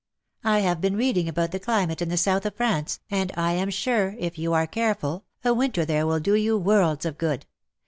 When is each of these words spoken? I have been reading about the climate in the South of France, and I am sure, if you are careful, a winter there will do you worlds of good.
I 0.43 0.61
have 0.61 0.81
been 0.81 0.95
reading 0.97 1.29
about 1.29 1.51
the 1.51 1.59
climate 1.59 2.01
in 2.01 2.09
the 2.09 2.17
South 2.17 2.43
of 2.47 2.55
France, 2.55 3.01
and 3.11 3.31
I 3.37 3.51
am 3.51 3.69
sure, 3.69 4.15
if 4.17 4.35
you 4.35 4.51
are 4.51 4.65
careful, 4.65 5.25
a 5.45 5.53
winter 5.53 5.85
there 5.85 6.07
will 6.07 6.19
do 6.19 6.33
you 6.33 6.57
worlds 6.57 7.05
of 7.05 7.19
good. 7.19 7.45